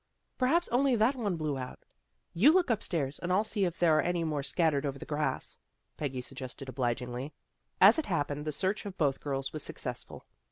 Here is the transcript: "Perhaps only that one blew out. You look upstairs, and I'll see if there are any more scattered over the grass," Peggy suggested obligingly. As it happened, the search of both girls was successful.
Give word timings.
"Perhaps 0.39 0.67
only 0.69 0.95
that 0.95 1.13
one 1.13 1.35
blew 1.35 1.59
out. 1.59 1.77
You 2.33 2.51
look 2.51 2.71
upstairs, 2.71 3.19
and 3.19 3.31
I'll 3.31 3.43
see 3.43 3.65
if 3.65 3.77
there 3.77 3.95
are 3.99 4.01
any 4.01 4.23
more 4.23 4.41
scattered 4.41 4.83
over 4.83 4.97
the 4.97 5.05
grass," 5.05 5.59
Peggy 5.95 6.21
suggested 6.21 6.67
obligingly. 6.67 7.33
As 7.79 7.99
it 7.99 8.07
happened, 8.07 8.45
the 8.45 8.51
search 8.51 8.87
of 8.87 8.97
both 8.97 9.19
girls 9.21 9.53
was 9.53 9.61
successful. 9.61 10.25